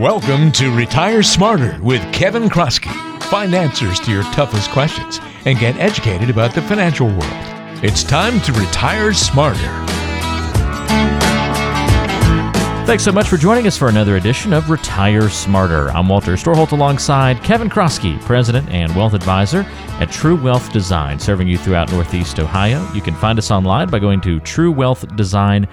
[0.00, 2.90] Welcome to Retire Smarter with Kevin Kroskey.
[3.24, 7.20] Find answers to your toughest questions and get educated about the financial world.
[7.84, 9.58] It's time to retire smarter.
[12.86, 15.90] Thanks so much for joining us for another edition of Retire Smarter.
[15.90, 19.66] I'm Walter Storholt alongside Kevin Kroskey, President and Wealth Advisor
[20.00, 22.90] at True Wealth Design, serving you throughout Northeast Ohio.
[22.94, 25.68] You can find us online by going to truewealthdesign.com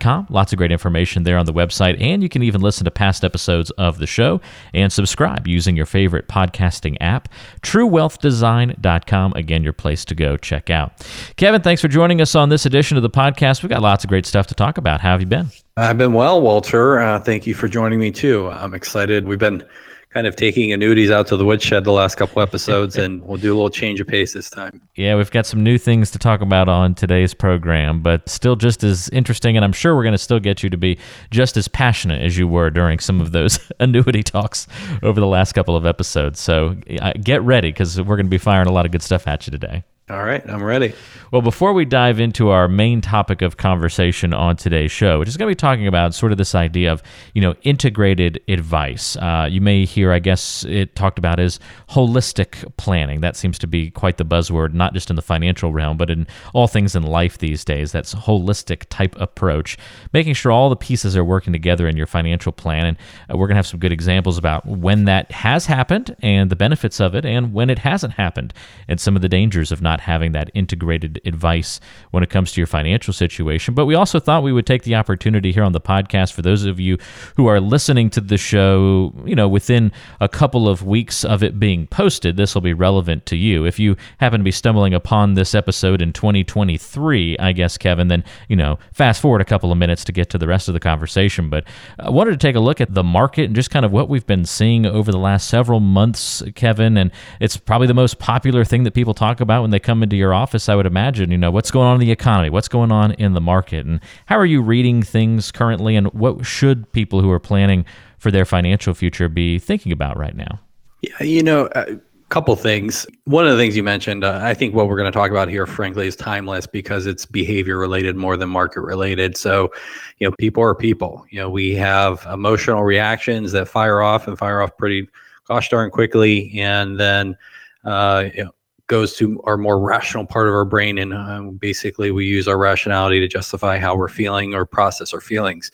[0.00, 0.26] com.
[0.30, 3.24] Lots of great information there on the website, and you can even listen to past
[3.24, 4.40] episodes of the show
[4.74, 7.28] and subscribe using your favorite podcasting app.
[7.62, 11.06] TrueWealthDesign.com, again, your place to go check out.
[11.36, 13.62] Kevin, thanks for joining us on this edition of the podcast.
[13.62, 15.00] We've got lots of great stuff to talk about.
[15.00, 15.48] How have you been?
[15.76, 17.00] I've been well, Walter.
[17.00, 18.50] Uh, thank you for joining me too.
[18.50, 19.26] I'm excited.
[19.26, 19.64] We've been
[20.12, 23.52] kind of taking annuities out to the woodshed the last couple episodes, and we'll do
[23.52, 24.80] a little change of pace this time.
[24.94, 28.84] Yeah, we've got some new things to talk about on today's program, but still just
[28.84, 29.56] as interesting.
[29.56, 30.98] And I'm sure we're going to still get you to be
[31.30, 34.66] just as passionate as you were during some of those annuity talks
[35.02, 36.40] over the last couple of episodes.
[36.40, 36.76] So
[37.22, 39.50] get ready because we're going to be firing a lot of good stuff at you
[39.50, 39.84] today.
[40.10, 40.94] All right, I'm ready.
[41.30, 45.36] Well, before we dive into our main topic of conversation on today's show, which is
[45.36, 49.16] going to be talking about sort of this idea of, you know, integrated advice.
[49.16, 53.20] Uh, you may hear, I guess, it talked about as holistic planning.
[53.20, 56.26] That seems to be quite the buzzword, not just in the financial realm, but in
[56.52, 57.92] all things in life these days.
[57.92, 59.78] That's holistic type approach,
[60.12, 62.86] making sure all the pieces are working together in your financial plan.
[62.86, 62.96] And
[63.30, 66.56] uh, we're going to have some good examples about when that has happened and the
[66.56, 68.52] benefits of it, and when it hasn't happened,
[68.88, 72.60] and some of the dangers of not having that integrated advice when it comes to
[72.60, 73.74] your financial situation.
[73.74, 76.64] But we also thought we would take the opportunity here on the podcast for those
[76.64, 76.98] of you
[77.36, 81.58] who are listening to the show, you know, within a couple of weeks of it
[81.58, 83.64] being posted, this will be relevant to you.
[83.64, 88.24] If you happen to be stumbling upon this episode in 2023, I guess, Kevin, then,
[88.48, 90.80] you know, fast forward a couple of minutes to get to the rest of the
[90.80, 91.50] conversation.
[91.50, 91.64] But
[91.98, 94.26] I wanted to take a look at the market and just kind of what we've
[94.26, 96.96] been seeing over the last several months, Kevin.
[96.96, 100.16] And it's probably the most popular thing that people talk about when they come into
[100.16, 102.92] your office, I would imagine, you know, what's going on in the economy, what's going
[102.92, 107.20] on in the market, and how are you reading things currently, and what should people
[107.20, 107.84] who are planning
[108.18, 110.60] for their financial future be thinking about right now?
[111.02, 111.98] Yeah, you know, a
[112.28, 113.06] couple things.
[113.24, 115.48] One of the things you mentioned, uh, I think what we're going to talk about
[115.48, 119.36] here, frankly, is timeless because it's behavior related more than market related.
[119.36, 119.70] So,
[120.18, 121.26] you know, people are people.
[121.30, 125.08] You know, we have emotional reactions that fire off and fire off pretty
[125.46, 127.36] gosh darn quickly, and then
[127.84, 128.50] uh, you know,
[128.88, 132.58] goes to our more rational part of our brain and uh, basically we use our
[132.58, 135.70] rationality to justify how we're feeling or process our feelings.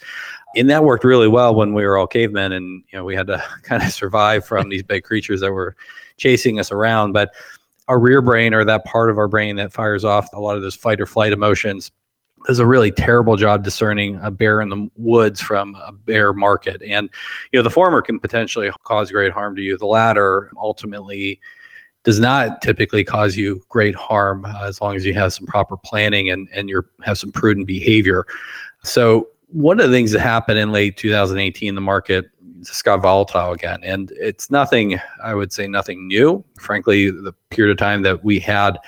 [0.57, 3.27] And that worked really well when we were all cavemen and you know we had
[3.29, 5.77] to kind of survive from these big creatures that were
[6.17, 7.13] chasing us around.
[7.13, 7.31] But
[7.89, 10.63] our rear brain or that part of our brain that fires off a lot of
[10.63, 11.91] those fight or flight emotions
[12.47, 16.81] does a really terrible job discerning a bear in the woods from a bear market.
[16.83, 17.11] And
[17.53, 19.77] you know the former can potentially cause great harm to you.
[19.77, 21.41] The latter ultimately
[22.05, 25.77] does not typically cause you great harm uh, as long as you have some proper
[25.77, 28.27] planning and and you have some prudent behavior.
[28.85, 32.27] So one of the things that happened in late 2018, the market
[32.63, 35.01] just got volatile again, and it's nothing.
[35.23, 36.45] I would say nothing new.
[36.59, 38.79] Frankly, the period of time that we had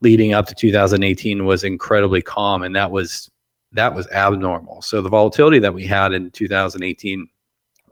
[0.00, 3.30] leading up to 2018 was incredibly calm, and that was
[3.72, 4.82] that was abnormal.
[4.82, 7.28] So the volatility that we had in 2018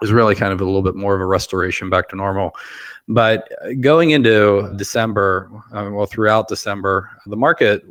[0.01, 2.55] was really kind of a little bit more of a restoration back to normal.
[3.09, 3.49] But
[3.81, 7.85] going into December, uh, well, throughout December, the market,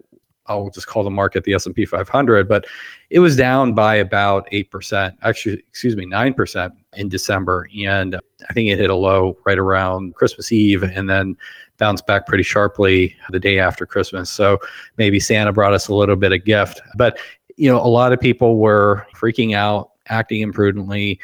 [0.47, 2.65] I'll just call the market the S&P 500, but
[3.09, 7.67] it was down by about 8%, actually, excuse me, 9% in December.
[7.83, 8.15] And
[8.49, 11.37] I think it hit a low right around Christmas Eve and then
[11.77, 14.29] bounced back pretty sharply the day after Christmas.
[14.29, 14.59] So
[14.97, 16.81] maybe Santa brought us a little bit of gift.
[16.95, 17.17] But,
[17.55, 21.19] you know, a lot of people were freaking out, acting imprudently,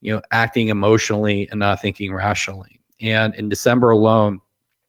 [0.00, 2.77] you know, acting emotionally and not thinking rationally.
[3.00, 4.40] And in December alone,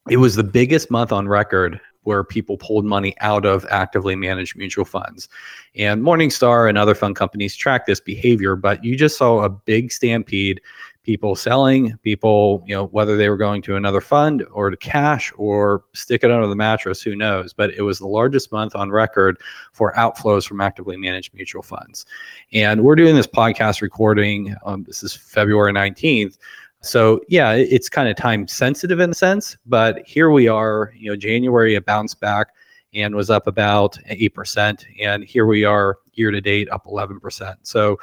[0.09, 4.57] it was the biggest month on record where people pulled money out of actively managed
[4.57, 5.29] mutual funds.
[5.75, 9.91] And Morningstar and other fund companies track this behavior, but you just saw a big
[9.91, 10.61] stampede
[11.03, 15.33] people selling, people, you know, whether they were going to another fund or to cash
[15.37, 17.53] or stick it under the mattress, who knows?
[17.53, 19.37] But it was the largest month on record
[19.73, 22.05] for outflows from actively managed mutual funds.
[22.53, 26.37] And we're doing this podcast recording, um, this is February 19th.
[26.81, 31.09] So yeah, it's kind of time sensitive in a sense, but here we are, you
[31.09, 32.49] know, January it bounced back
[32.93, 37.55] and was up about 8% and here we are year to date up 11%.
[37.63, 37.99] So,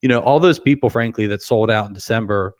[0.00, 2.54] you know, all those people frankly that sold out in December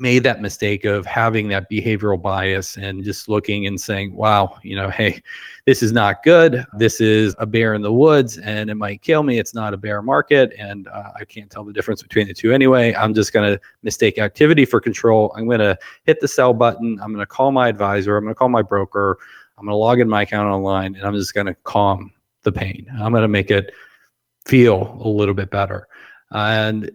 [0.00, 4.74] made that mistake of having that behavioral bias and just looking and saying, wow, you
[4.74, 5.22] know, hey,
[5.66, 6.64] this is not good.
[6.78, 9.38] This is a bear in the woods and it might kill me.
[9.38, 10.54] It's not a bear market.
[10.58, 12.94] And uh, I can't tell the difference between the two anyway.
[12.94, 15.34] I'm just going to mistake activity for control.
[15.36, 16.98] I'm going to hit the sell button.
[17.02, 18.16] I'm going to call my advisor.
[18.16, 19.18] I'm going to call my broker.
[19.58, 22.10] I'm going to log in my account online and I'm just going to calm
[22.42, 22.86] the pain.
[22.98, 23.70] I'm going to make it
[24.46, 25.88] feel a little bit better.
[26.30, 26.90] And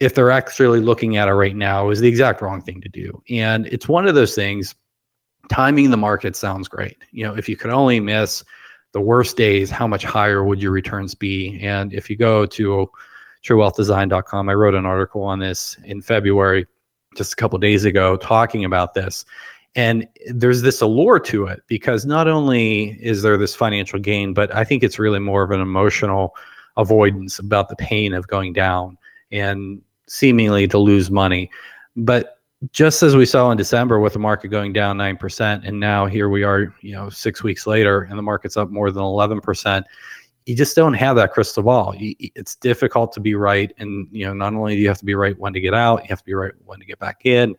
[0.00, 3.22] if they're actually looking at it right now is the exact wrong thing to do.
[3.30, 4.74] And it's one of those things
[5.48, 6.98] timing the market sounds great.
[7.12, 8.44] You know, if you could only miss
[8.92, 11.58] the worst days, how much higher would your returns be?
[11.62, 12.90] And if you go to
[13.44, 16.66] truewealthdesign.com, I wrote an article on this in February,
[17.16, 19.24] just a couple days ago, talking about this.
[19.74, 24.54] And there's this allure to it because not only is there this financial gain, but
[24.54, 26.34] I think it's really more of an emotional
[26.76, 28.98] avoidance about the pain of going down
[29.30, 31.50] and seemingly to lose money.
[31.96, 32.38] But
[32.72, 36.28] just as we saw in December with the market going down 9%, and now here
[36.28, 39.84] we are, you know, six weeks later, and the market's up more than 11%.
[40.46, 41.94] You just don't have that crystal ball.
[41.98, 43.72] It's difficult to be right.
[43.78, 46.02] And, you know, not only do you have to be right when to get out,
[46.02, 47.56] you have to be right when to get back in.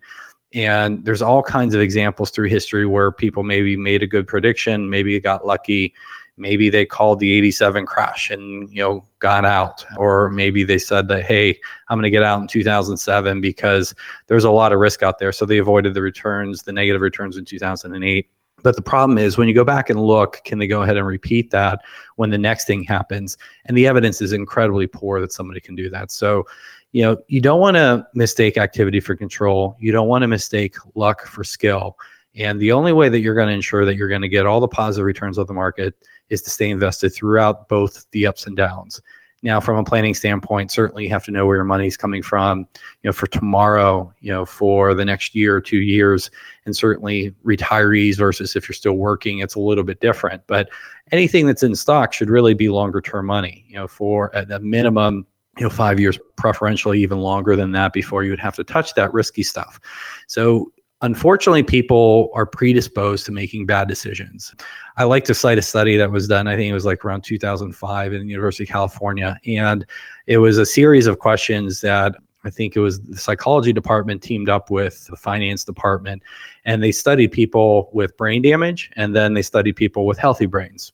[0.53, 4.89] And there's all kinds of examples through history where people maybe made a good prediction,
[4.89, 5.93] maybe got lucky,
[6.37, 9.83] maybe they called the 87 crash and you know got out.
[9.97, 13.93] Or maybe they said that hey i'm going to get out in 2007 because
[14.27, 15.31] there's a lot of risk out there.
[15.31, 18.29] So they avoided the returns the negative returns in 2008
[18.63, 21.05] but the problem is when you go back and look can they go ahead and
[21.05, 21.81] repeat that
[22.15, 23.37] when the next thing happens?
[23.65, 26.11] And the evidence is incredibly poor that somebody can do that.
[26.11, 26.45] So
[26.93, 29.75] you know you don't want to mistake activity for control.
[29.79, 31.97] You don't want to mistake luck for skill.
[32.37, 34.59] And the only way that you're going to ensure that you're going to get all
[34.59, 35.95] the positive returns of the market
[36.29, 39.01] is to stay invested throughout both the ups and downs.
[39.43, 42.23] Now, from a planning standpoint, certainly you have to know where your money is coming
[42.23, 42.59] from,
[43.03, 46.31] you know, for tomorrow, you know, for the next year or two years,
[46.65, 50.41] and certainly retirees versus if you're still working, it's a little bit different.
[50.47, 50.69] But
[51.11, 54.59] anything that's in stock should really be longer term money, you know, for at the
[54.59, 55.27] minimum,
[55.57, 58.95] you know, five years, preferentially even longer than that before you would have to touch
[58.95, 59.79] that risky stuff.
[60.27, 60.71] So
[61.01, 64.55] unfortunately people are predisposed to making bad decisions
[64.97, 67.21] i like to cite a study that was done i think it was like around
[67.21, 69.85] 2005 in the university of california and
[70.25, 74.49] it was a series of questions that i think it was the psychology department teamed
[74.49, 76.23] up with the finance department
[76.65, 80.93] and they studied people with brain damage and then they studied people with healthy brains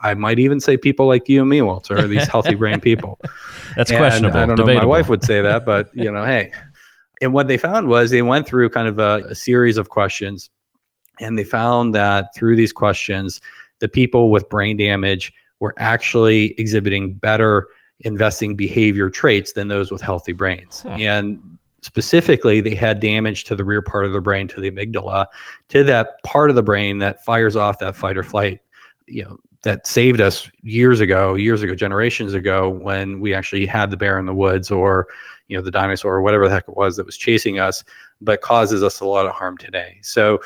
[0.00, 3.20] I might even say people like you and me, Walter, are these healthy brain people.
[3.76, 4.38] That's and questionable.
[4.38, 4.66] I don't know.
[4.66, 6.52] My wife would say that, but you know, hey,
[7.20, 10.50] and what they found was they went through kind of a, a series of questions,
[11.20, 13.40] and they found that through these questions,
[13.80, 17.68] the people with brain damage were actually exhibiting better
[18.00, 20.82] investing behavior traits than those with healthy brains.
[20.82, 20.96] Huh.
[20.98, 25.26] And specifically, they had damage to the rear part of the brain, to the amygdala,
[25.68, 28.60] to that part of the brain that fires off that fight or flight,
[29.06, 33.90] you know, that saved us years ago, years ago, generations ago, when we actually had
[33.90, 35.08] the bear in the woods or
[35.48, 37.84] you know the dinosaur or whatever the heck it was that was chasing us,
[38.20, 39.98] but causes us a lot of harm today.
[40.02, 40.40] So,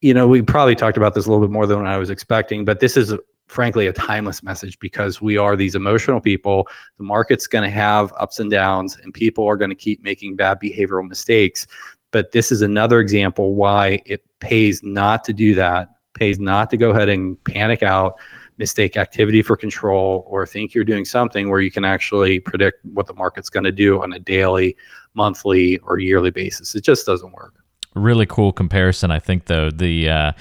[0.00, 2.64] you know, we probably talked about this a little bit more than I was expecting,
[2.64, 3.14] but this is
[3.48, 6.68] frankly a timeless message because we are these emotional people.
[6.98, 10.36] The market's going to have ups and downs, and people are going to keep making
[10.36, 11.66] bad behavioral mistakes.
[12.10, 16.76] But this is another example why it pays not to do that, pays not to
[16.76, 18.18] go ahead and panic out
[18.58, 23.06] mistake activity for control or think you're doing something where you can actually predict what
[23.06, 24.76] the market's going to do on a daily,
[25.14, 26.74] monthly, or yearly basis.
[26.74, 27.54] It just doesn't work.
[27.94, 29.70] Really cool comparison, I think, though.
[29.70, 30.32] The uh,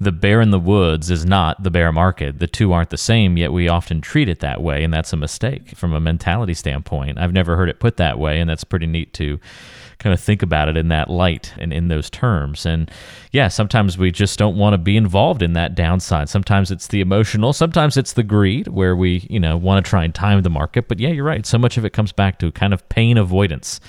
[0.00, 2.38] the bear in the woods is not the bear market.
[2.38, 5.16] The two aren't the same, yet we often treat it that way, and that's a
[5.16, 7.18] mistake from a mentality standpoint.
[7.18, 9.38] I've never heard it put that way, and that's pretty neat to
[9.98, 12.66] kind of think about it in that light and in those terms.
[12.66, 12.90] And
[13.32, 16.28] yeah, sometimes we just don't want to be involved in that downside.
[16.28, 20.04] Sometimes it's the emotional, sometimes it's the greed where we, you know, want to try
[20.04, 20.88] and time the market.
[20.88, 21.46] But yeah, you're right.
[21.46, 23.80] So much of it comes back to kind of pain avoidance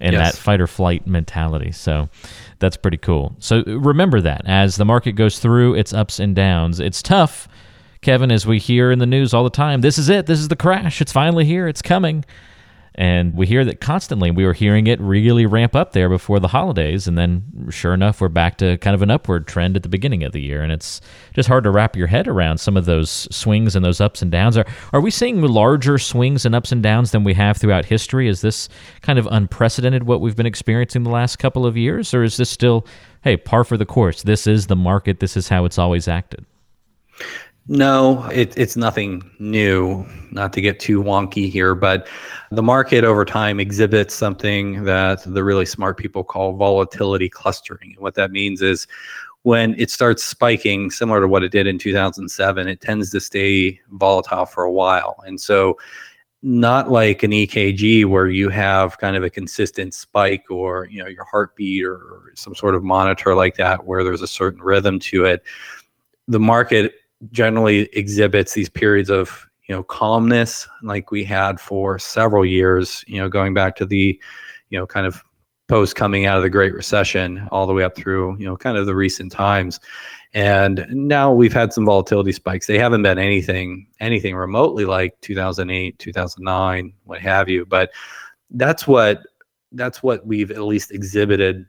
[0.00, 0.32] and yes.
[0.32, 1.72] that fight or flight mentality.
[1.72, 2.08] So
[2.58, 3.34] that's pretty cool.
[3.38, 7.48] So remember that as the market goes through its ups and downs, it's tough.
[8.02, 10.26] Kevin, as we hear in the news all the time, this is it.
[10.26, 11.00] This is the crash.
[11.00, 11.66] It's finally here.
[11.66, 12.24] It's coming.
[12.96, 14.30] And we hear that constantly.
[14.30, 17.08] We were hearing it really ramp up there before the holidays.
[17.08, 20.22] And then, sure enough, we're back to kind of an upward trend at the beginning
[20.22, 20.62] of the year.
[20.62, 21.00] And it's
[21.34, 24.30] just hard to wrap your head around some of those swings and those ups and
[24.30, 24.56] downs.
[24.56, 28.28] Are, are we seeing larger swings and ups and downs than we have throughout history?
[28.28, 28.68] Is this
[29.02, 32.14] kind of unprecedented what we've been experiencing the last couple of years?
[32.14, 32.86] Or is this still,
[33.22, 34.22] hey, par for the course?
[34.22, 35.18] This is the market.
[35.18, 36.46] This is how it's always acted.
[37.66, 42.06] No, it, it's nothing new, not to get too wonky here, but
[42.50, 47.92] the market over time exhibits something that the really smart people call volatility clustering.
[47.94, 48.86] And what that means is
[49.44, 53.80] when it starts spiking, similar to what it did in 2007, it tends to stay
[53.92, 55.16] volatile for a while.
[55.26, 55.78] And so,
[56.42, 61.08] not like an EKG where you have kind of a consistent spike or you know
[61.08, 65.24] your heartbeat or some sort of monitor like that where there's a certain rhythm to
[65.24, 65.42] it.
[66.28, 66.92] The market
[67.30, 73.18] generally exhibits these periods of you know calmness like we had for several years you
[73.18, 74.20] know going back to the
[74.70, 75.22] you know kind of
[75.68, 78.76] post coming out of the great recession all the way up through you know kind
[78.76, 79.80] of the recent times.
[80.34, 82.66] And now we've had some volatility spikes.
[82.66, 87.64] They haven't been anything anything remotely like 2008 2009 what have you.
[87.64, 87.90] But
[88.50, 89.22] that's what
[89.72, 91.66] that's what we've at least exhibited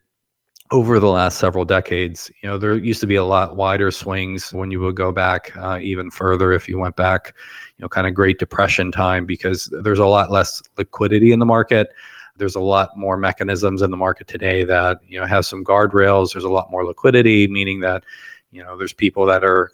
[0.72, 2.32] over the last several decades.
[2.42, 5.56] You know, there used to be a lot wider swings when you would go back
[5.58, 7.34] uh, even further if you went back,
[7.78, 11.46] you know, kind of Great Depression time because there's a lot less liquidity in the
[11.46, 11.90] market.
[12.38, 16.34] There's a lot more mechanisms in the market today that, you know, have some guardrails.
[16.34, 18.04] There's a lot more liquidity, meaning that,
[18.52, 19.72] you know, there's people that are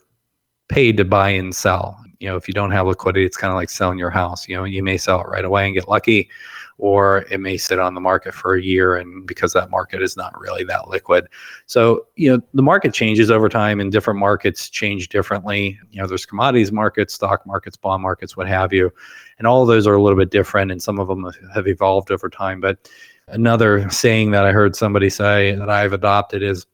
[0.67, 1.97] paid to buy and sell.
[2.19, 4.47] You know, if you don't have liquidity, it's kind of like selling your house.
[4.47, 6.29] You know, you may sell it right away and get lucky
[6.77, 10.17] or it may sit on the market for a year and because that market is
[10.17, 11.27] not really that liquid.
[11.65, 15.79] So you know the market changes over time and different markets change differently.
[15.91, 18.91] You know there's commodities markets stock markets bond markets what have you.
[19.37, 22.11] And all of those are a little bit different and some of them have evolved
[22.11, 22.61] over time.
[22.61, 22.89] But
[23.27, 26.65] another saying that i heard somebody say that i've adopted is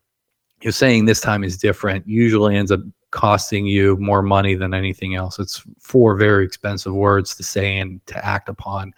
[0.62, 2.80] you're saying this time is different usually ends up
[3.12, 5.40] costing you more money than anything else.
[5.40, 8.94] It's four very expensive words to say and to act upon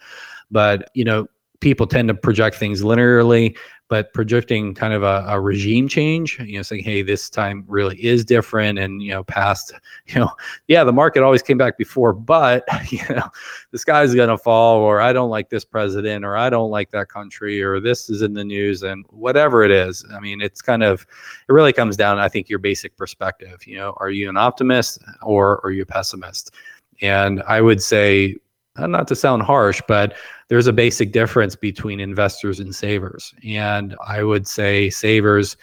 [0.50, 1.26] but you know,
[1.60, 3.56] people tend to project things linearly,
[3.88, 8.02] but projecting kind of a, a, regime change, you know, saying, hey, this time really
[8.02, 8.78] is different.
[8.78, 9.72] And, you know, past,
[10.06, 10.30] you know,
[10.68, 13.28] yeah, the market always came back before, but, you know,
[13.72, 16.90] the sky's going to fall, or I don't like this president, or I don't like
[16.92, 20.04] that country, or this is in the news, and whatever it is.
[20.14, 21.04] I mean, it's kind of,
[21.48, 23.66] it really comes down, I think, your basic perspective.
[23.66, 26.54] You know, are you an optimist or are you a pessimist?
[27.02, 28.36] And I would say,
[28.76, 30.14] Uh, not to sound harsh, but
[30.48, 33.34] there's a basic difference between investors and savers.
[33.44, 35.56] And I would say savers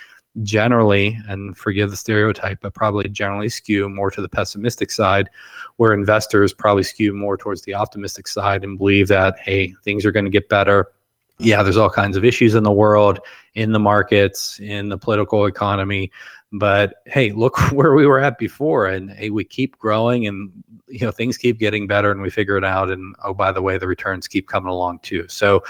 [0.44, 5.30] generally, and forgive the stereotype, but probably generally skew more to the pessimistic side,
[5.78, 10.12] where investors probably skew more towards the optimistic side and believe that, hey, things are
[10.12, 10.92] going to get better.
[11.40, 13.20] Yeah, there's all kinds of issues in the world,
[13.54, 16.12] in the markets, in the political economy.
[16.54, 20.52] But hey, look where we were at before, and hey, we keep growing, and
[20.88, 22.90] you know things keep getting better, and we figure it out.
[22.90, 25.26] And oh, by the way, the returns keep coming along too.
[25.28, 25.64] So,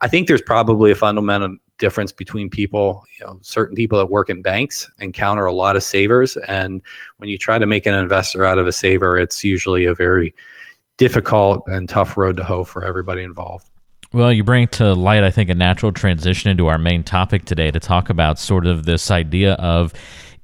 [0.00, 3.04] I think there's probably a fundamental difference between people.
[3.18, 6.80] You know, certain people that work in banks encounter a lot of savers, and
[7.18, 10.34] when you try to make an investor out of a saver, it's usually a very
[10.96, 13.68] difficult and tough road to hoe for everybody involved.
[14.14, 17.70] Well, you bring to light, I think, a natural transition into our main topic today
[17.70, 19.94] to talk about sort of this idea of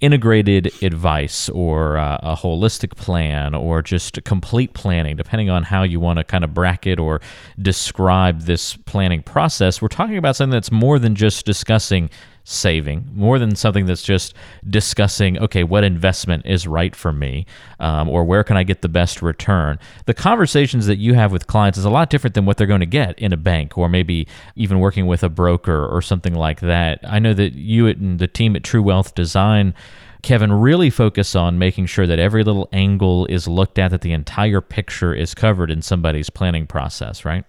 [0.01, 6.01] integrated advice or uh, a holistic plan or just complete planning, depending on how you
[6.01, 7.21] want to kind of bracket or
[7.61, 9.83] describe this planning process.
[9.83, 12.09] We're talking about something that's more than just discussing
[12.50, 14.33] saving more than something that's just
[14.69, 17.45] discussing okay what investment is right for me
[17.78, 21.47] um, or where can i get the best return the conversations that you have with
[21.47, 23.87] clients is a lot different than what they're going to get in a bank or
[23.87, 24.26] maybe
[24.57, 28.26] even working with a broker or something like that i know that you and the
[28.26, 29.75] team at true wealth design
[30.23, 34.12] Kevin, really focus on making sure that every little angle is looked at, that the
[34.12, 37.45] entire picture is covered in somebody's planning process, right?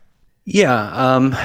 [0.45, 0.91] Yeah.
[0.91, 1.35] Um,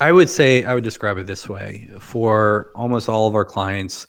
[0.00, 4.06] I would say I would describe it this way for almost all of our clients.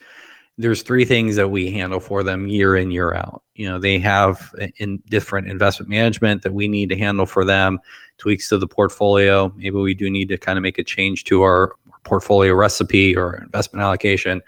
[0.57, 3.43] There's three things that we handle for them year in year out.
[3.55, 7.79] You know, they have in different investment management that we need to handle for them,
[8.17, 9.51] tweaks to the portfolio.
[9.57, 13.36] Maybe we do need to kind of make a change to our portfolio recipe or
[13.36, 14.41] investment allocation.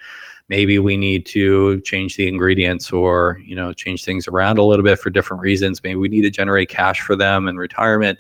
[0.48, 4.84] Maybe we need to change the ingredients or you know change things around a little
[4.84, 5.84] bit for different reasons.
[5.84, 8.20] Maybe we need to generate cash for them in retirement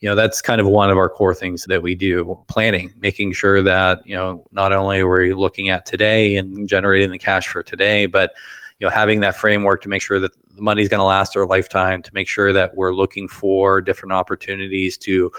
[0.00, 3.32] you know that's kind of one of our core things that we do planning making
[3.32, 7.48] sure that you know not only are we looking at today and generating the cash
[7.48, 8.32] for today but
[8.78, 11.46] you know having that framework to make sure that the money's going to last our
[11.46, 15.30] lifetime to make sure that we're looking for different opportunities to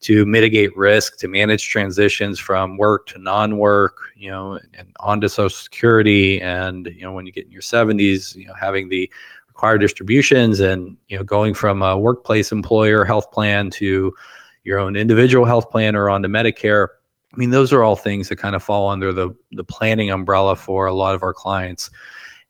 [0.00, 5.50] to mitigate risk to manage transitions from work to non-work you know and onto social
[5.50, 6.40] security.
[6.40, 9.10] And you know when you get in your 70s you know having the
[9.58, 14.14] required distributions and you know going from a workplace employer health plan to
[14.62, 16.86] your own individual health plan or onto Medicare.
[17.34, 20.54] I mean, those are all things that kind of fall under the the planning umbrella
[20.54, 21.90] for a lot of our clients.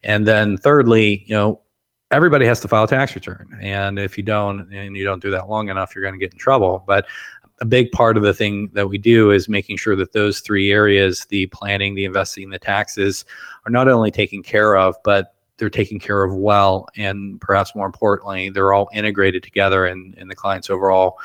[0.03, 1.62] And then thirdly, you know,
[2.11, 3.59] everybody has to file a tax return.
[3.59, 6.35] And if you don't, and you don't do that long enough, you're going to get
[6.35, 6.85] in trouble.
[6.87, 7.07] But
[7.62, 10.71] a big part of the thing that we do is making sure that those three
[10.71, 13.25] areas the planning, the investing, the taxes
[13.65, 16.87] are not only taken care of, but they're taken care of well.
[16.97, 21.19] And perhaps more importantly, they're all integrated together in, in the client's overall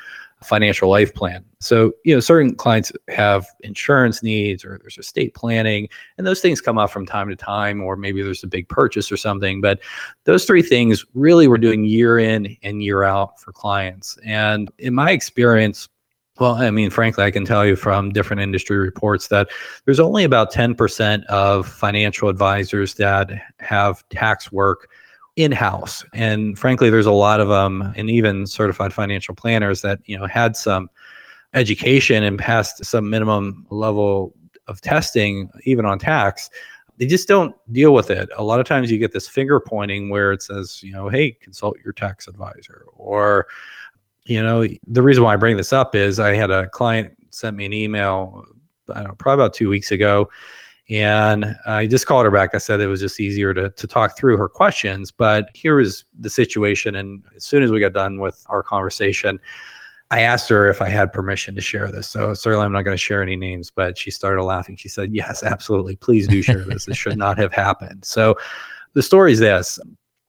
[0.43, 1.45] financial life plan.
[1.59, 5.87] So, you know, certain clients have insurance needs or there's estate planning,
[6.17, 9.11] and those things come up from time to time, or maybe there's a big purchase
[9.11, 9.61] or something.
[9.61, 9.79] But
[10.25, 14.17] those three things really we're doing year in and year out for clients.
[14.25, 15.87] And in my experience,
[16.39, 19.49] well, I mean, frankly, I can tell you from different industry reports that
[19.85, 24.89] there's only about 10% of financial advisors that have tax work
[25.35, 26.05] in-house.
[26.13, 30.27] And frankly there's a lot of them and even certified financial planners that you know
[30.27, 30.89] had some
[31.53, 34.33] education and passed some minimum level
[34.67, 36.49] of testing even on tax.
[36.97, 38.29] They just don't deal with it.
[38.37, 41.31] A lot of times you get this finger pointing where it says you know hey
[41.31, 43.47] consult your tax advisor or
[44.25, 47.55] you know the reason why i bring this up is i had a client sent
[47.57, 48.43] me an email
[48.93, 50.29] i don't know probably about two weeks ago
[50.89, 52.53] and I just called her back.
[52.53, 55.11] I said it was just easier to, to talk through her questions.
[55.11, 56.95] But here was the situation.
[56.95, 59.39] And as soon as we got done with our conversation,
[60.11, 62.07] I asked her if I had permission to share this.
[62.07, 64.75] So certainly I'm not going to share any names, but she started laughing.
[64.75, 65.95] She said, Yes, absolutely.
[65.95, 66.85] Please do share this.
[66.85, 68.03] this should not have happened.
[68.03, 68.35] So
[68.93, 69.79] the story is this.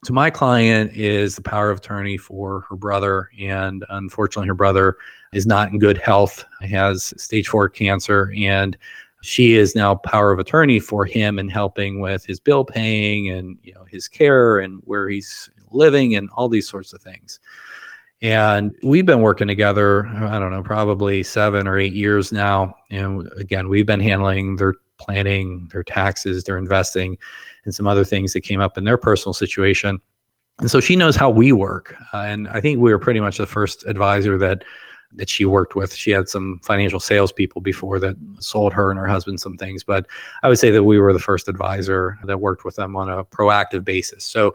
[0.04, 3.30] So my client is the power of attorney for her brother.
[3.40, 4.98] And unfortunately, her brother
[5.32, 6.44] is not in good health.
[6.60, 8.32] Has stage four cancer.
[8.36, 8.76] And
[9.24, 13.56] she is now power of attorney for him and helping with his bill paying and
[13.62, 17.40] you know his care and where he's living and all these sorts of things
[18.20, 23.26] and we've been working together i don't know probably seven or eight years now and
[23.38, 27.16] again we've been handling their planning their taxes their investing
[27.64, 30.00] and some other things that came up in their personal situation
[30.60, 33.38] and so she knows how we work uh, and i think we were pretty much
[33.38, 34.64] the first advisor that
[35.16, 35.94] that she worked with.
[35.94, 40.06] She had some financial salespeople before that sold her and her husband some things, but
[40.42, 43.24] I would say that we were the first advisor that worked with them on a
[43.24, 44.24] proactive basis.
[44.24, 44.54] So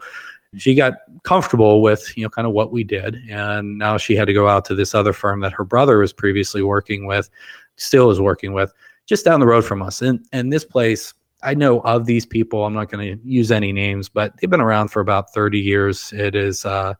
[0.56, 4.26] she got comfortable with you know kind of what we did, and now she had
[4.26, 7.30] to go out to this other firm that her brother was previously working with,
[7.76, 8.72] still is working with,
[9.06, 10.02] just down the road from us.
[10.02, 11.14] And and this place.
[11.42, 12.64] I know of these people.
[12.64, 16.12] I'm not going to use any names, but they've been around for about 30 years.
[16.12, 16.94] It is uh,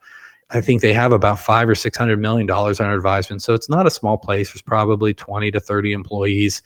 [0.52, 3.42] I think they have about five or six hundred million dollars under advisement.
[3.42, 4.50] So it's not a small place.
[4.50, 6.62] There's probably 20 to 30 employees.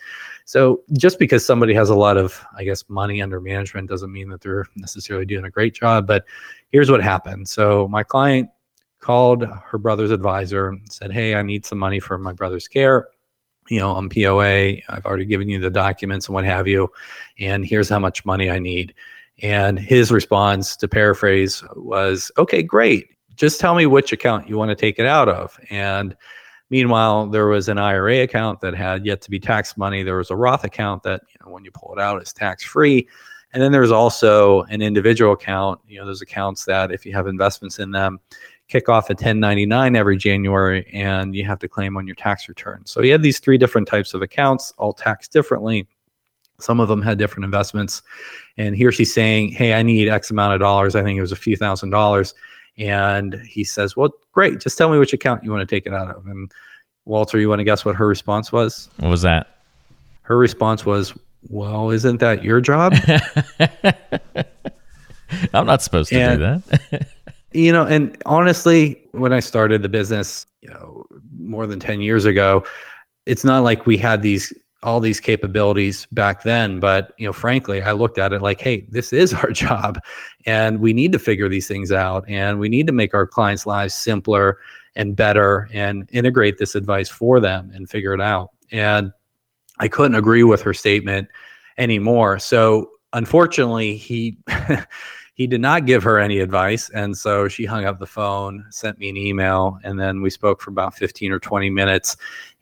[0.46, 4.30] So just because somebody has a lot of, I guess, money under management doesn't mean
[4.30, 6.06] that they're necessarily doing a great job.
[6.06, 6.24] But
[6.70, 7.48] here's what happened.
[7.48, 8.48] So my client
[9.00, 13.08] called her brother's advisor and said, Hey, I need some money for my brother's care.
[13.68, 14.76] You know, I'm POA.
[14.88, 16.90] I've already given you the documents and what have you.
[17.38, 18.94] And here's how much money I need.
[19.42, 24.70] And his response, to paraphrase, was, Okay, great just tell me which account you want
[24.70, 25.58] to take it out of.
[25.70, 26.16] And
[26.70, 30.02] meanwhile, there was an IRA account that had yet to be tax money.
[30.02, 32.64] There was a Roth account that, you know, when you pull it out, is tax
[32.64, 33.08] free.
[33.52, 35.80] And then there's also an individual account.
[35.86, 38.18] You know, those accounts that if you have investments in them,
[38.68, 42.82] kick off a 1099 every January and you have to claim on your tax return.
[42.86, 45.86] So he had these three different types of accounts, all taxed differently.
[46.58, 48.02] Some of them had different investments.
[48.56, 50.94] And here she's saying, Hey, I need X amount of dollars.
[50.94, 52.34] I think it was a few thousand dollars.
[52.78, 54.60] And he says, Well, great.
[54.60, 56.26] Just tell me which account you want to take it out of.
[56.26, 56.50] And
[57.04, 58.88] Walter, you want to guess what her response was?
[58.98, 59.58] What was that?
[60.22, 61.12] Her response was,
[61.48, 62.94] Well, isn't that your job?
[65.52, 67.08] I'm not supposed to and, do that.
[67.54, 71.06] you know, and honestly, when I started the business, you know,
[71.38, 72.64] more than 10 years ago,
[73.26, 77.80] it's not like we had these all these capabilities back then but you know frankly
[77.80, 79.98] i looked at it like hey this is our job
[80.44, 83.64] and we need to figure these things out and we need to make our clients
[83.64, 84.58] lives simpler
[84.96, 88.50] and better and integrate this advice for them and figure it out.
[88.70, 89.12] And
[89.80, 91.28] i couldn't agree with her statement
[91.78, 92.38] anymore.
[92.38, 94.38] So unfortunately he
[95.34, 96.88] he did not give her any advice.
[96.90, 100.62] And so she hung up the phone, sent me an email, and then we spoke
[100.62, 102.16] for about 15 or 20 minutes.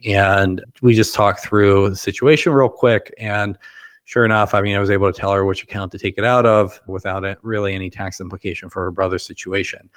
[0.07, 3.13] And we just talked through the situation real quick.
[3.19, 3.59] And
[4.05, 6.25] sure enough, I mean, I was able to tell her which account to take it
[6.25, 9.91] out of without it really any tax implication for her brother's situation.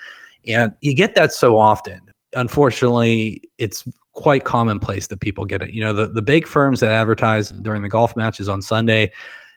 [0.45, 2.01] And you get that so often.
[2.35, 5.71] Unfortunately, it's quite commonplace that people get it.
[5.71, 9.11] You know, the, the big firms that advertise during the golf matches on Sunday,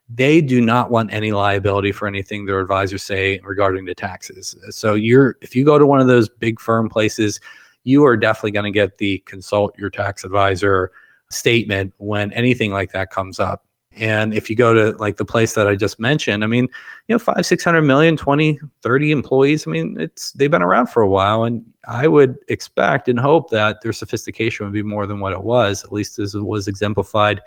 [0.09, 4.57] they do not want any liability for anything their advisors say regarding the taxes.
[4.71, 7.41] So you're if you go to one of those big firm places,
[7.85, 10.93] you are definitely going to get the consult your tax advisor
[11.31, 13.65] statement when anything like that comes up.
[13.97, 16.69] And if you go to like the place that I just mentioned, I mean,
[17.09, 19.67] you know, five, 600 million, 20, 30 employees.
[19.67, 21.45] I mean, it's, they've been around for a while.
[21.45, 25.43] And I would expect and hope that their sophistication would be more than what it
[25.43, 27.41] was, at least as it was exemplified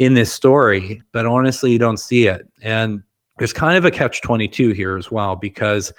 [0.00, 1.00] in this story.
[1.12, 2.48] But honestly, you don't see it.
[2.62, 3.04] And
[3.38, 5.92] there's kind of a catch 22 here as well, because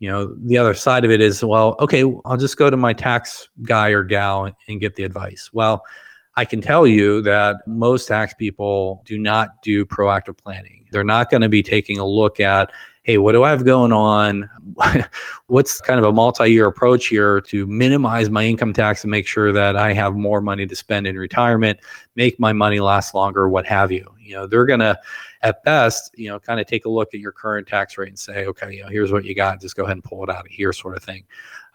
[0.00, 2.92] you know the other side of it is well okay i'll just go to my
[2.92, 5.84] tax guy or gal and get the advice well
[6.34, 10.86] I can tell you that most tax people do not do proactive planning.
[10.90, 13.92] They're not going to be taking a look at, hey, what do I have going
[13.92, 14.48] on?
[15.46, 19.26] What's kind of a multi year approach here to minimize my income tax and make
[19.26, 21.80] sure that I have more money to spend in retirement,
[22.14, 24.08] make my money last longer, what have you?
[24.20, 24.98] You know, they're going to,
[25.42, 28.18] at best, you know, kind of take a look at your current tax rate and
[28.18, 29.60] say, okay, you know, here's what you got.
[29.60, 31.24] Just go ahead and pull it out of here, sort of thing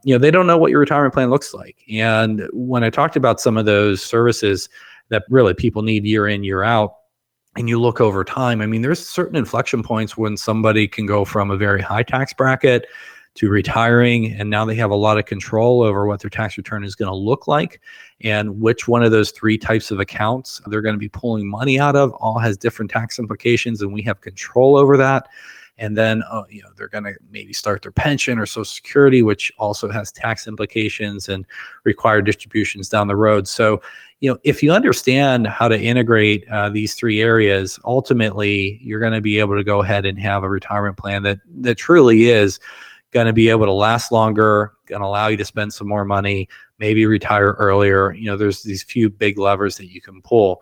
[0.04, 3.16] you know they don't know what your retirement plan looks like and when i talked
[3.16, 4.70] about some of those services
[5.10, 6.98] that really people need year in year out
[7.58, 11.26] and you look over time i mean there's certain inflection points when somebody can go
[11.26, 12.86] from a very high tax bracket
[13.34, 16.84] to retiring and now they have a lot of control over what their tax return
[16.84, 17.82] is going to look like
[18.22, 21.80] and which one of those three types of accounts they're going to be pulling money
[21.80, 25.28] out of all has different tax implications and we have control over that
[25.78, 29.22] and then uh, you know they're going to maybe start their pension or social security
[29.22, 31.46] which also has tax implications and
[31.84, 33.48] required distributions down the road.
[33.48, 33.82] So
[34.20, 39.14] you know if you understand how to integrate uh, these three areas ultimately you're going
[39.14, 42.60] to be able to go ahead and have a retirement plan that that truly is
[43.12, 46.06] going to be able to last longer going to allow you to spend some more
[46.06, 46.48] money
[46.80, 48.14] maybe retire earlier.
[48.14, 50.62] You know there's these few big levers that you can pull.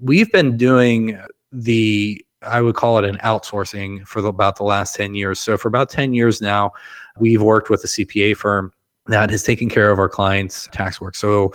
[0.00, 1.18] We've been doing
[1.52, 5.40] the I would call it an outsourcing for the, about the last 10 years.
[5.40, 6.72] So for about 10 years now,
[7.18, 8.72] we've worked with a CPA firm
[9.06, 11.14] that has taken care of our clients' tax work.
[11.14, 11.54] So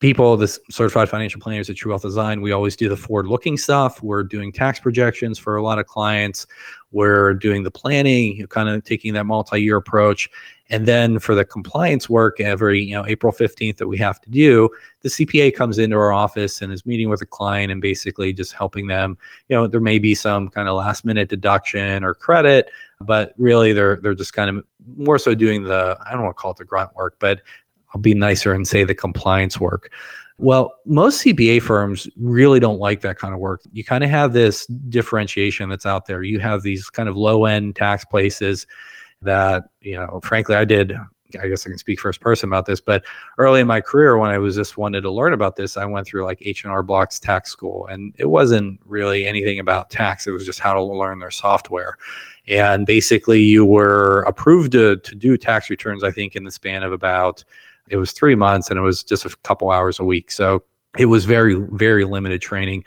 [0.00, 4.02] people, the certified financial planners at True Wealth Design, we always do the forward-looking stuff.
[4.02, 6.46] We're doing tax projections for a lot of clients.
[6.92, 10.30] We're doing the planning, kind of taking that multi-year approach.
[10.68, 14.30] And then for the compliance work, every you know April 15th that we have to
[14.30, 14.68] do,
[15.02, 18.52] the CPA comes into our office and is meeting with a client and basically just
[18.52, 19.16] helping them.
[19.48, 23.72] You know, there may be some kind of last minute deduction or credit, but really
[23.72, 24.64] they're they're just kind of
[24.96, 27.42] more so doing the I don't want to call it the grunt work, but
[27.94, 29.92] I'll be nicer and say the compliance work.
[30.38, 33.62] Well, most CPA firms really don't like that kind of work.
[33.72, 36.22] You kind of have this differentiation that's out there.
[36.22, 38.66] You have these kind of low end tax places
[39.22, 40.96] that, you know, frankly, I did.
[41.40, 43.04] I guess I can speak first person about this, but
[43.36, 46.06] early in my career, when I was just wanted to learn about this, I went
[46.06, 50.28] through like H and R Block's tax school, and it wasn't really anything about tax.
[50.28, 51.98] It was just how to learn their software,
[52.46, 56.04] and basically, you were approved to to do tax returns.
[56.04, 57.42] I think in the span of about
[57.88, 60.30] it was three months, and it was just a couple hours a week.
[60.30, 60.62] So
[60.96, 62.84] it was very very limited training,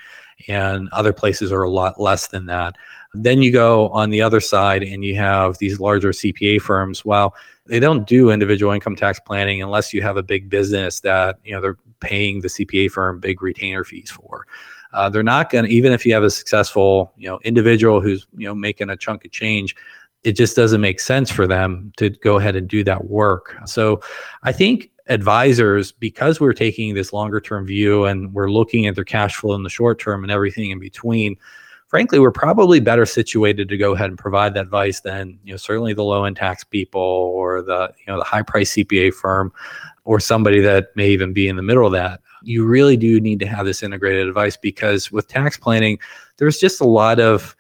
[0.48, 2.76] and other places are a lot less than that.
[3.14, 7.04] Then you go on the other side and you have these larger CPA firms.
[7.04, 11.38] Well, they don't do individual income tax planning unless you have a big business that
[11.44, 14.46] you know they're paying the CPA firm big retainer fees for.
[14.94, 18.26] Uh, they're not going to even if you have a successful you know individual who's
[18.36, 19.76] you know making a chunk of change
[20.24, 24.02] it just doesn't make sense for them to go ahead and do that work so
[24.44, 29.04] i think advisors because we're taking this longer term view and we're looking at their
[29.04, 31.36] cash flow in the short term and everything in between
[31.90, 35.58] frankly, we're probably better situated to go ahead and provide that advice than you know
[35.58, 39.52] certainly the low end tax people or the you know the high price CPA firm
[40.06, 42.22] or somebody that may even be in the middle of that.
[42.42, 46.00] You really do need to have this integrated advice because with tax planning,
[46.38, 47.56] there's just a lot of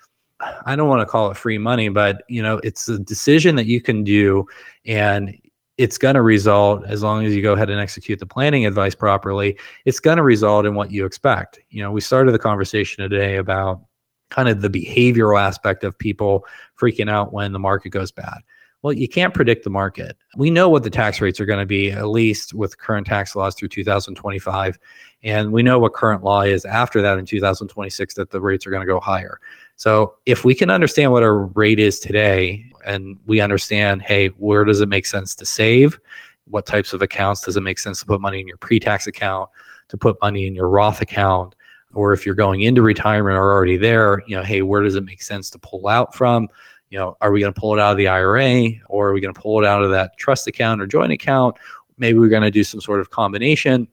[0.65, 3.65] I don't want to call it free money, but you know, it's a decision that
[3.65, 4.45] you can do
[4.85, 5.35] and
[5.79, 8.93] it's going to result as long as you go ahead and execute the planning advice
[8.93, 13.01] properly it's going to result in what you expect you know we started the conversation
[13.01, 13.81] today about
[14.29, 16.45] kind of the behavioral aspect of people
[16.79, 18.39] freaking out when the market goes bad.
[18.81, 20.15] Well, you can't predict the market.
[20.37, 23.35] We know what the tax rates are going to be, at least with current tax
[23.35, 24.79] laws through 2025.
[25.23, 28.69] And we know what current law is after that in 2026 that the rates are
[28.69, 29.39] going to go higher.
[29.79, 34.65] So if we can understand what our rate is today and we understand, hey, where
[34.65, 35.97] does it make sense to save?
[36.45, 39.07] What types of accounts does it make sense to put money in your pre tax
[39.07, 39.49] account,
[39.87, 41.55] to put money in your Roth account?
[41.93, 45.03] or if you're going into retirement or already there, you know, hey, where does it
[45.03, 46.47] make sense to pull out from?
[46.89, 49.21] You know, are we going to pull it out of the IRA or are we
[49.21, 51.57] going to pull it out of that trust account or joint account?
[51.97, 53.87] Maybe we're going to do some sort of combination.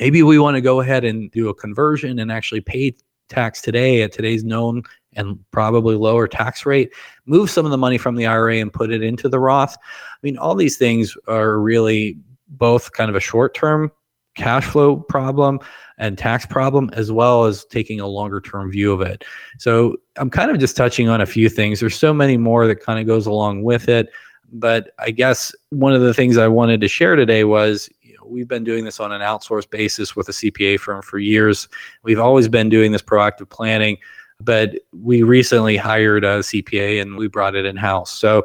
[0.00, 2.94] Maybe we want to go ahead and do a conversion and actually pay
[3.28, 4.82] tax today at today's known
[5.14, 6.92] and probably lower tax rate.
[7.26, 9.76] Move some of the money from the IRA and put it into the Roth.
[9.76, 13.90] I mean, all these things are really both kind of a short term
[14.34, 15.60] cash flow problem
[15.98, 19.24] and tax problem, as well as taking a longer term view of it.
[19.58, 21.80] So I'm kind of just touching on a few things.
[21.80, 24.08] There's so many more that kind of goes along with it.
[24.54, 27.88] But I guess one of the things I wanted to share today was
[28.24, 31.68] we've been doing this on an outsourced basis with a CPA firm for years.
[32.02, 33.98] We've always been doing this proactive planning,
[34.44, 38.10] but we recently hired a CPA and we brought it in house.
[38.10, 38.44] So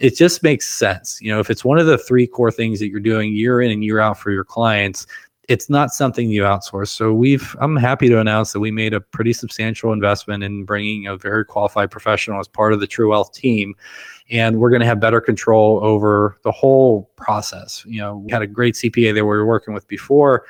[0.00, 1.20] it just makes sense.
[1.20, 3.70] You know, if it's one of the three core things that you're doing year in
[3.70, 5.06] and year out for your clients,
[5.48, 6.88] it's not something you outsource.
[6.88, 11.06] So we've I'm happy to announce that we made a pretty substantial investment in bringing
[11.06, 13.74] a very qualified professional as part of the True Wealth team
[14.30, 17.82] and we're going to have better control over the whole process.
[17.86, 20.44] You know, we had a great CPA that we were working with before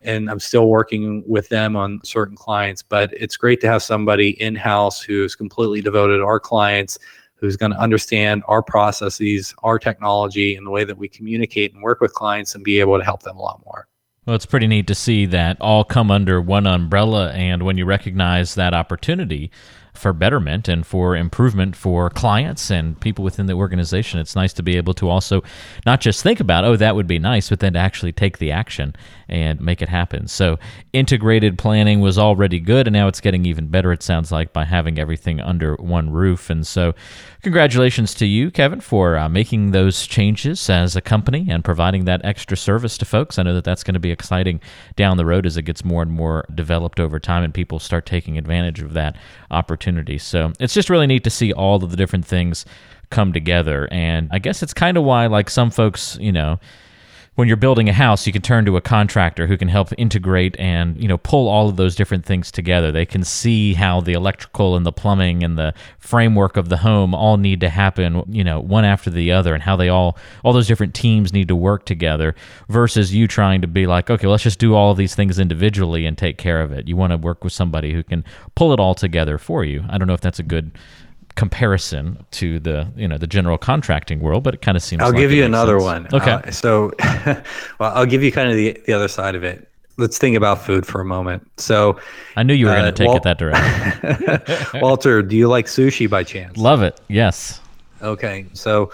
[0.00, 4.30] and I'm still working with them on certain clients, but it's great to have somebody
[4.40, 6.98] in-house who's completely devoted to our clients
[7.40, 11.82] who's going to understand our processes, our technology, and the way that we communicate and
[11.82, 13.86] work with clients and be able to help them a lot more.
[14.26, 17.32] Well, it's pretty neat to see that all come under one umbrella.
[17.32, 19.50] And when you recognize that opportunity
[19.94, 24.62] for betterment and for improvement for clients and people within the organization, it's nice to
[24.62, 25.42] be able to also
[25.86, 28.52] not just think about, oh, that would be nice, but then to actually take the
[28.52, 28.94] action
[29.28, 30.26] and make it happen.
[30.26, 30.58] So,
[30.92, 34.64] integrated planning was already good, and now it's getting even better, it sounds like, by
[34.64, 36.50] having everything under one roof.
[36.50, 36.94] And so,
[37.42, 42.20] Congratulations to you, Kevin, for uh, making those changes as a company and providing that
[42.24, 43.38] extra service to folks.
[43.38, 44.60] I know that that's going to be exciting
[44.96, 48.06] down the road as it gets more and more developed over time and people start
[48.06, 49.16] taking advantage of that
[49.52, 50.18] opportunity.
[50.18, 52.66] So it's just really neat to see all of the different things
[53.10, 53.86] come together.
[53.92, 56.58] And I guess it's kind of why, like some folks, you know,
[57.38, 60.58] when you're building a house, you can turn to a contractor who can help integrate
[60.58, 62.90] and you know pull all of those different things together.
[62.90, 67.14] They can see how the electrical and the plumbing and the framework of the home
[67.14, 70.52] all need to happen, you know, one after the other, and how they all all
[70.52, 72.34] those different teams need to work together.
[72.68, 76.06] Versus you trying to be like, okay, let's just do all of these things individually
[76.06, 76.88] and take care of it.
[76.88, 78.24] You want to work with somebody who can
[78.56, 79.84] pull it all together for you.
[79.88, 80.72] I don't know if that's a good
[81.38, 85.00] comparison to the you know the general contracting world, but it kind of seems.
[85.00, 86.12] I'll like give you another sense.
[86.12, 86.20] one.
[86.20, 86.32] Okay.
[86.32, 86.92] Uh, so,
[87.78, 89.70] well, I'll give you kind of the the other side of it.
[89.96, 91.48] Let's think about food for a moment.
[91.56, 91.98] So,
[92.36, 94.80] I knew you were uh, going to take Wal- it that direction.
[94.82, 96.56] Walter, do you like sushi by chance?
[96.56, 97.00] Love it.
[97.08, 97.60] Yes.
[98.02, 98.92] Okay, so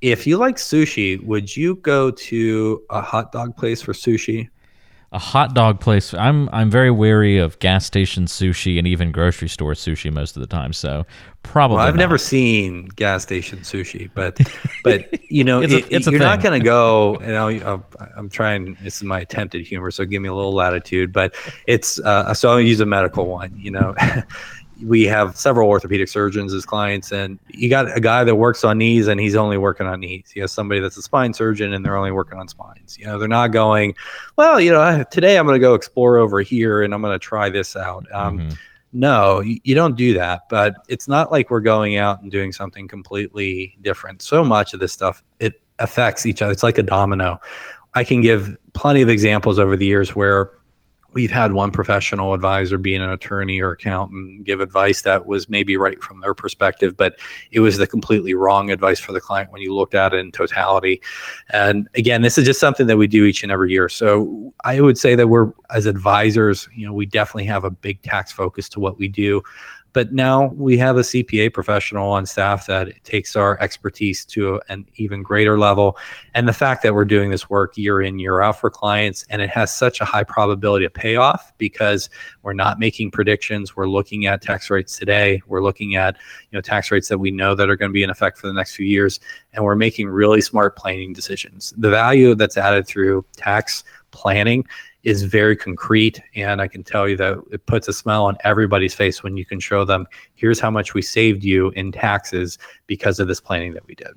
[0.00, 4.48] if you like sushi, would you go to a hot dog place for sushi?
[5.12, 6.14] A hot dog place.
[6.14, 10.40] I'm I'm very wary of gas station sushi and even grocery store sushi most of
[10.40, 10.72] the time.
[10.72, 11.04] So
[11.42, 11.78] probably.
[11.78, 12.00] Well, I've not.
[12.00, 14.38] never seen gas station sushi, but
[14.84, 17.18] but you know it's a, it's you're not going to go.
[17.20, 17.82] You know,
[18.16, 18.76] I'm trying.
[18.82, 21.12] This is my attempted humor, so give me a little latitude.
[21.12, 21.34] But
[21.66, 23.52] it's uh, so I'll use a medical one.
[23.58, 23.94] You know.
[24.84, 28.78] we have several orthopedic surgeons as clients, and you got a guy that works on
[28.78, 30.32] knees, and he's only working on knees.
[30.34, 32.98] You have somebody that's a spine surgeon, and they're only working on spines.
[32.98, 33.94] You know, they're not going,
[34.36, 37.18] well, you know, today I'm going to go explore over here, and I'm going to
[37.18, 38.06] try this out.
[38.12, 38.50] Um, mm-hmm.
[38.92, 40.48] No, you, you don't do that.
[40.48, 44.22] But it's not like we're going out and doing something completely different.
[44.22, 46.52] So much of this stuff it affects each other.
[46.52, 47.40] It's like a domino.
[47.94, 50.52] I can give plenty of examples over the years where
[51.12, 55.76] we've had one professional advisor being an attorney or accountant give advice that was maybe
[55.76, 57.18] right from their perspective but
[57.50, 60.32] it was the completely wrong advice for the client when you looked at it in
[60.32, 61.00] totality.
[61.50, 63.88] And again this is just something that we do each and every year.
[63.88, 68.02] So i would say that we're as advisors you know we definitely have a big
[68.02, 69.42] tax focus to what we do
[69.92, 74.86] but now we have a CPA professional on staff that takes our expertise to an
[74.96, 75.96] even greater level.
[76.34, 79.42] And the fact that we're doing this work year in, year out for clients, and
[79.42, 82.08] it has such a high probability of payoff because
[82.42, 83.76] we're not making predictions.
[83.76, 85.42] We're looking at tax rates today.
[85.46, 86.16] We're looking at
[86.50, 88.46] you know tax rates that we know that are going to be in effect for
[88.46, 89.20] the next few years,
[89.52, 91.74] and we're making really smart planning decisions.
[91.76, 94.66] The value that's added through tax planning
[95.02, 96.20] is very concrete.
[96.34, 99.44] And I can tell you that it puts a smile on everybody's face when you
[99.44, 103.72] can show them, here's how much we saved you in taxes because of this planning
[103.74, 104.12] that we did.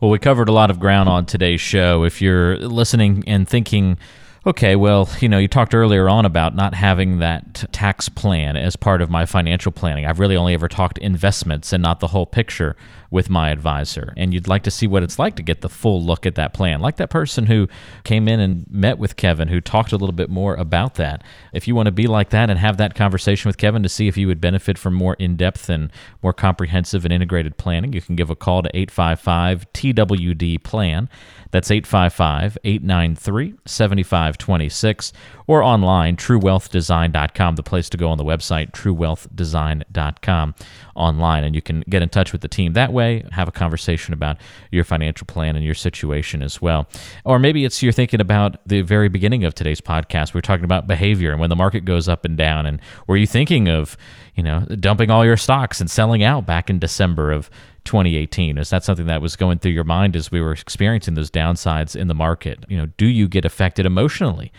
[0.00, 2.04] Well, we covered a lot of ground on today's show.
[2.04, 3.98] If you're listening and thinking,
[4.46, 8.74] Okay, well, you know, you talked earlier on about not having that tax plan as
[8.74, 10.06] part of my financial planning.
[10.06, 12.74] I've really only ever talked investments and not the whole picture
[13.10, 14.14] with my advisor.
[14.16, 16.54] And you'd like to see what it's like to get the full look at that
[16.54, 16.80] plan.
[16.80, 17.68] Like that person who
[18.04, 21.22] came in and met with Kevin, who talked a little bit more about that.
[21.52, 24.08] If you want to be like that and have that conversation with Kevin to see
[24.08, 25.90] if you would benefit from more in depth and
[26.22, 31.08] more comprehensive and integrated planning, you can give a call to 855 TWD Plan.
[31.50, 35.12] That's 855 893 75 8526
[35.46, 40.54] or online, truewealthdesign.com, the place to go on the website, truewealthdesign.com
[40.94, 41.44] online.
[41.44, 42.99] And you can get in touch with the team that way,
[43.32, 44.36] have a conversation about
[44.70, 46.88] your financial plan and your situation as well.
[47.24, 50.34] Or maybe it's you're thinking about the very beginning of today's podcast.
[50.34, 52.66] We're talking about behavior and when the market goes up and down.
[52.66, 53.96] And were you thinking of,
[54.34, 57.50] you know, dumping all your stocks and selling out back in December of
[57.84, 58.58] 2018?
[58.58, 61.96] Is that something that was going through your mind as we were experiencing those downsides
[61.96, 62.64] in the market?
[62.68, 64.52] You know, do you get affected emotionally?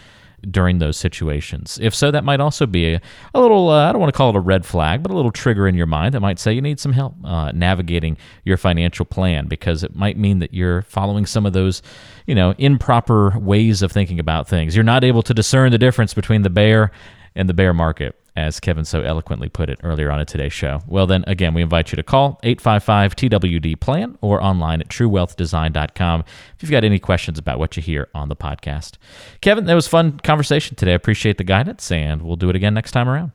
[0.50, 1.78] During those situations.
[1.82, 3.02] If so, that might also be a,
[3.34, 5.32] a little, uh, I don't want to call it a red flag, but a little
[5.32, 9.06] trigger in your mind that might say you need some help uh, navigating your financial
[9.06, 11.82] plan because it might mean that you're following some of those,
[12.26, 14.76] you know, improper ways of thinking about things.
[14.76, 16.92] You're not able to discern the difference between the bear
[17.36, 20.82] and the bear market as Kevin so eloquently put it earlier on in today's show.
[20.88, 26.24] Well, then, again, we invite you to call 855 TWD Plan or online at truewealthdesign.com
[26.56, 28.94] if you've got any questions about what you hear on the podcast.
[29.42, 30.92] Kevin, that was fun conversation today.
[30.92, 33.32] I appreciate the guidance, and we'll do it again next time around.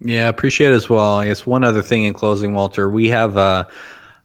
[0.00, 1.16] Yeah, appreciate it as well.
[1.16, 3.66] I guess one other thing in closing, Walter, we have a.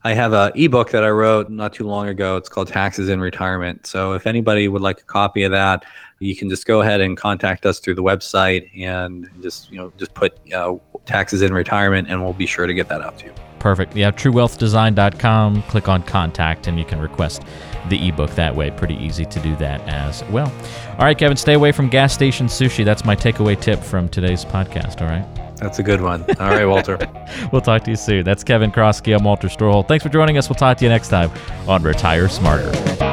[0.05, 2.35] I have a ebook that I wrote not too long ago.
[2.35, 3.87] It's called Taxes in Retirement.
[3.87, 5.85] So if anybody would like a copy of that,
[6.19, 9.93] you can just go ahead and contact us through the website and just you know
[9.97, 13.25] just put uh, taxes in retirement and we'll be sure to get that out to
[13.25, 13.33] you.
[13.59, 13.95] Perfect.
[13.95, 17.43] Yeah truewealthdesign.com click on contact and you can request
[17.89, 18.71] the ebook that way.
[18.71, 20.51] Pretty easy to do that as well.
[20.91, 22.83] All right kevin stay away from gas station sushi.
[22.83, 25.01] That's my takeaway tip from today's podcast.
[25.01, 25.25] All right
[25.63, 26.23] that's a good one.
[26.39, 26.97] All right, Walter.
[27.51, 28.23] we'll talk to you soon.
[28.23, 29.15] That's Kevin Kroskey.
[29.17, 29.87] I'm Walter Storholt.
[29.87, 30.49] Thanks for joining us.
[30.49, 31.31] We'll talk to you next time
[31.67, 33.12] on Retire Smarter.